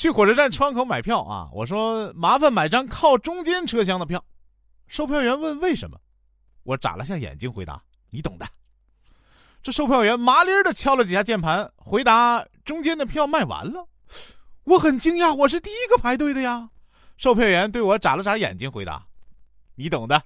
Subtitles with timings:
[0.00, 4.24] 去火车站窗口买票啊，我说麻烦买张靠中间车厢的票。
[4.86, 6.00] 售票员问为什么，
[6.62, 8.46] 我眨了下眼睛回答：“你懂的。”
[9.62, 13.86] 这售票员麻利的敲了几下键盘，回答：“中间的票卖完了。”
[14.64, 16.70] 我很惊讶，我是第一个排队的呀。
[17.18, 19.04] 售票员对我眨了眨眼睛，回答
[19.76, 20.22] ：“你懂的。”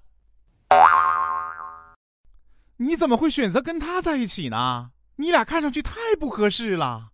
[2.78, 4.92] 你怎么会选择跟他在一起呢？
[5.16, 7.10] 你俩看上去太不合适了。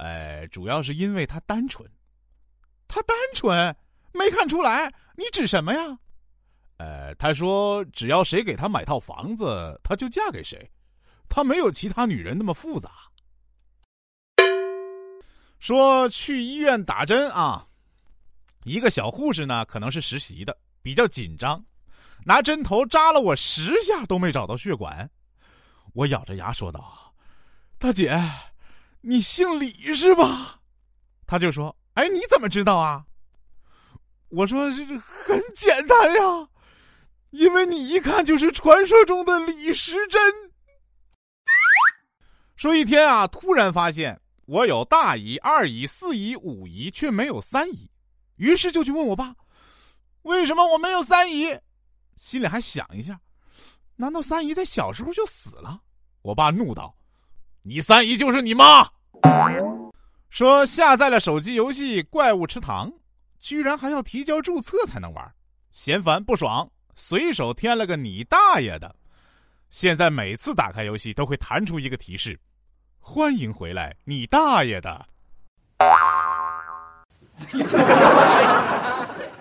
[0.00, 1.86] 呃，主要是因为他单纯。
[2.88, 3.76] 他单纯？
[4.12, 4.92] 没看出来？
[5.14, 5.98] 你指什么呀？
[6.78, 10.70] 呃，他说只要谁给他买套房子，他就嫁给谁。
[11.28, 12.90] 他没有其他女人那么复杂。
[15.58, 17.66] 说去医院打针啊，
[18.64, 21.62] 一个小护士呢，可能是实习的，比较紧张。
[22.24, 25.08] 拿针头扎了我十下都没找到血管，
[25.92, 27.14] 我咬着牙说道
[27.78, 28.18] ：“大姐，
[29.00, 30.60] 你姓李是吧？”
[31.26, 33.04] 他就说：“哎，你怎么知道啊？”
[34.30, 36.48] 我说：“这很简单呀，
[37.30, 40.20] 因为你一看就是传说中的李时珍。”
[42.56, 47.90] 说一天啊，突然发现我有大姨、二姨、四姨、五姨，却没有三姨，
[48.36, 49.34] 于是就去问我爸
[50.22, 51.58] ：“为什么我没有三姨？”
[52.16, 53.18] 心里还想一下，
[53.96, 55.80] 难道三姨在小时候就死了？
[56.20, 56.94] 我爸怒道
[57.62, 58.88] ：“你三姨就是你妈！”
[60.30, 62.88] 说下载了手机游戏《怪物吃糖》，
[63.40, 65.34] 居然还要提交注册才能玩，
[65.72, 68.94] 嫌烦不爽，随手添了个“你大爷的”。
[69.70, 72.38] 现在每次打开游戏都会弹出一个提示
[72.98, 75.06] ：“欢迎回来，你大爷的！”